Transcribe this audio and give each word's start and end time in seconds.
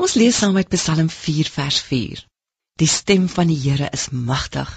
Ons 0.00 0.14
lees 0.16 0.36
saam 0.40 0.56
uit 0.56 0.68
Psalm 0.72 1.08
4 1.12 1.48
vers 1.52 1.78
4. 1.86 2.20
Die 2.80 2.86
stem 2.88 3.26
van 3.28 3.50
die 3.50 3.58
Here 3.60 3.88
is 3.96 4.06
magtig. 4.28 4.70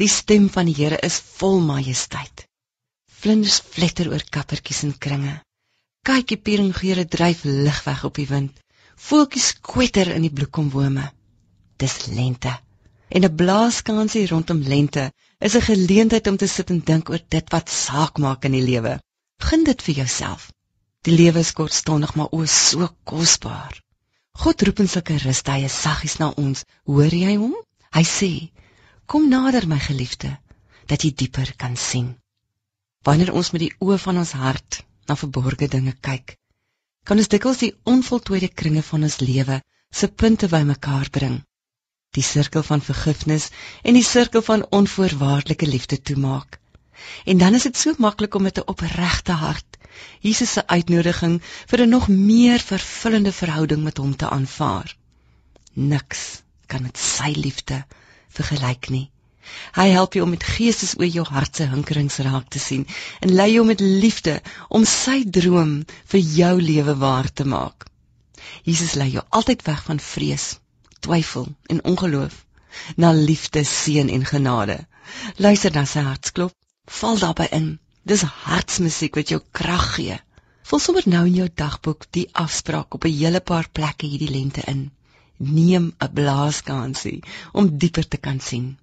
Die 0.00 0.08
stem 0.08 0.46
van 0.54 0.70
die 0.70 0.76
Here 0.78 0.96
is 1.08 1.18
vol 1.40 1.58
majesteit. 1.60 2.46
Vlinders 3.20 3.58
flitter 3.74 4.08
oor 4.08 4.24
kappertjies 4.36 4.80
en 4.86 4.94
kringe. 5.06 5.34
Kykie 6.08 6.38
pieringgeure 6.46 7.04
dryf 7.16 7.42
lig 7.44 7.82
weg 7.90 8.06
op 8.08 8.22
die 8.22 8.26
wind. 8.30 8.62
Voeltjies 9.08 9.50
kwetter 9.68 10.14
in 10.14 10.24
die 10.24 10.32
bloekombome. 10.38 11.10
Dis 11.76 11.98
lente. 12.06 12.54
En 13.12 13.28
'n 13.28 13.36
blaaskansie 13.42 14.24
rondom 14.32 14.64
lente 14.72 15.10
is 15.48 15.58
'n 15.60 15.68
geleentheid 15.68 16.32
om 16.32 16.40
te 16.40 16.48
sit 16.54 16.70
en 16.70 16.80
dink 16.92 17.10
oor 17.10 17.22
dit 17.28 17.52
wat 17.52 17.68
saak 17.68 18.16
maak 18.18 18.48
in 18.48 18.56
die 18.56 18.64
lewe. 18.70 18.96
Gun 19.44 19.64
dit 19.64 19.82
vir 19.82 19.94
jouself. 20.00 20.50
Die 21.04 21.16
lewe 21.20 21.44
is 21.44 21.52
kortstondig, 21.52 22.14
maar 22.14 22.32
o, 22.32 22.46
so 22.46 22.88
kosbaar. 23.04 23.76
God 24.40 24.62
roep 24.64 24.78
in 24.80 24.88
sulke 24.88 25.18
rustye 25.20 25.68
saggies 25.68 26.14
na 26.20 26.30
ons. 26.42 26.62
Hoor 26.88 27.12
jy 27.12 27.34
hom? 27.36 27.56
Hy 27.96 28.02
sê: 28.10 28.30
"Kom 29.06 29.26
nader, 29.28 29.66
my 29.68 29.76
geliefde, 29.86 30.30
dat 30.88 31.04
jy 31.04 31.10
dieper 31.22 31.50
kan 31.60 31.76
sien." 31.76 32.06
Wanneer 33.04 33.32
ons 33.40 33.50
met 33.52 33.60
die 33.66 33.74
oë 33.84 33.98
van 34.04 34.20
ons 34.22 34.32
hart 34.44 34.80
na 35.08 35.16
verborgde 35.22 35.68
dinge 35.74 35.92
kyk, 36.08 36.38
kan 37.04 37.20
ons 37.20 37.28
dikwels 37.34 37.60
die 37.64 37.74
onvoltooide 37.94 38.48
kringe 38.62 38.82
van 38.88 39.04
ons 39.10 39.18
lewe 39.20 39.60
se 40.00 40.08
punte 40.08 40.48
bymekaar 40.48 41.12
bring. 41.18 41.36
Die 42.16 42.24
sirkel 42.32 42.64
van 42.70 42.80
vergifnis 42.80 43.50
en 43.84 44.00
die 44.00 44.08
sirkel 44.14 44.46
van 44.48 44.64
onvoorwaardelike 44.80 45.68
liefde 45.68 46.00
toemaak. 46.00 46.60
En 47.24 47.38
dan 47.38 47.54
is 47.54 47.62
dit 47.62 47.76
so 47.76 47.94
maklik 47.98 48.34
om 48.34 48.42
met 48.42 48.58
'n 48.58 48.66
opregte 48.66 49.32
hart 49.32 49.70
Jesus 50.20 50.52
se 50.52 50.62
uitnodiging 50.66 51.40
vir 51.70 51.80
'n 51.82 51.88
nog 51.88 52.08
meer 52.08 52.60
vervullende 52.60 53.32
verhouding 53.32 53.82
met 53.82 53.96
hom 53.96 54.16
te 54.16 54.28
aanvaar. 54.28 54.96
Niks 55.72 56.42
kan 56.66 56.82
met 56.82 56.98
sy 56.98 57.32
liefde 57.36 57.84
vergelyk 58.28 58.88
nie. 58.88 59.10
Hy 59.72 59.88
help 59.88 60.14
jou 60.14 60.24
om 60.24 60.30
met 60.30 60.44
geestesoë 60.44 61.08
jou 61.12 61.26
hart 61.26 61.56
se 61.56 61.66
hinkerings 61.72 62.18
raak 62.26 62.48
te 62.48 62.58
sien 62.58 62.86
en 63.20 63.34
lei 63.34 63.52
jou 63.52 63.64
met 63.66 63.80
liefde 63.80 64.40
om 64.68 64.84
sy 64.84 65.24
droom 65.38 65.72
vir 66.12 66.20
jou 66.20 66.54
lewe 66.62 66.96
waar 66.96 67.32
te 67.32 67.44
maak. 67.44 67.86
Jesus 68.62 68.94
lei 68.94 69.10
jou 69.10 69.24
altyd 69.28 69.62
weg 69.62 69.82
van 69.84 70.00
vrees, 70.00 70.46
twyfel 71.00 71.48
en 71.66 71.84
ongeloof 71.84 72.44
na 72.96 73.12
liefde, 73.12 73.64
seën 73.64 74.08
en 74.08 74.24
genade. 74.24 74.78
Luister 75.36 75.72
na 75.74 75.84
sy 75.84 76.00
hartsklop 76.06 76.54
val 76.98 77.18
daarbey 77.22 77.48
in. 77.58 77.68
Dis 78.10 78.22
hartsmusiek 78.22 79.14
wat 79.18 79.30
jou 79.32 79.40
krag 79.58 79.86
gee. 79.96 80.16
Vul 80.70 80.82
sommer 80.82 81.06
nou 81.12 81.24
in 81.28 81.36
jou 81.40 81.48
dagboek 81.62 82.06
die 82.16 82.28
afspraak 82.44 82.94
op 82.94 83.04
'n 83.04 83.18
hele 83.20 83.40
paar 83.50 83.68
plekke 83.78 84.06
hierdie 84.06 84.30
lente 84.30 84.62
in. 84.72 84.90
Neem 85.36 85.92
'n 85.98 86.12
blaaskansie 86.14 87.22
om 87.52 87.78
dieper 87.78 88.08
te 88.08 88.16
kan 88.16 88.40
sien. 88.40 88.78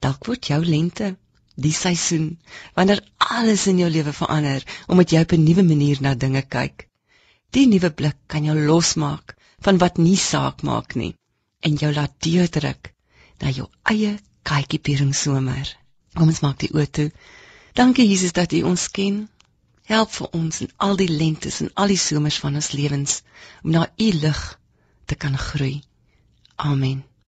Dalk 0.00 0.26
word 0.26 0.46
jou 0.46 0.60
lente 0.64 1.16
die 1.54 1.72
seisoen 1.72 2.38
wanneer 2.74 3.02
alles 3.18 3.66
in 3.66 3.78
jou 3.82 3.90
lewe 3.90 4.12
verander 4.12 4.62
omdat 4.86 5.10
jy 5.10 5.20
op 5.20 5.32
'n 5.32 5.44
nuwe 5.44 5.62
manier 5.62 5.98
na 6.00 6.14
dinge 6.14 6.42
kyk. 6.42 6.88
Die 7.50 7.66
nuwe 7.66 7.90
blik 7.90 8.16
kan 8.26 8.44
jou 8.44 8.56
losmaak 8.70 9.36
van 9.60 9.78
wat 9.78 9.98
nie 9.98 10.16
saak 10.16 10.62
maak 10.62 10.94
nie 10.94 11.14
en 11.60 11.74
jou 11.74 11.92
laat 11.92 12.14
deurdruk 12.22 12.94
na 13.40 13.50
jou 13.50 13.68
eie 13.82 14.18
kykiepering 14.42 15.14
somer. 15.14 15.76
Kom 16.18 16.30
ons 16.32 16.42
maak 16.42 16.58
die 16.62 16.72
oë 16.74 16.86
toe. 16.98 17.08
Dankie 17.78 18.08
Jesus 18.08 18.34
dat 18.34 18.52
U 18.58 18.62
ons 18.72 18.88
ken. 18.90 19.20
Help 19.88 20.10
vir 20.12 20.32
ons 20.36 20.62
in 20.64 20.72
al 20.86 20.98
die 21.00 21.08
lentes 21.08 21.60
en 21.62 21.70
al 21.78 21.94
die 21.94 22.00
somers 22.04 22.40
van 22.42 22.58
ons 22.58 22.72
lewens 22.74 23.20
om 23.62 23.70
na 23.76 23.86
U 23.86 24.08
lig 24.24 24.40
te 25.06 25.14
kan 25.14 25.38
groei. 25.38 25.78
Amen. 26.56 27.04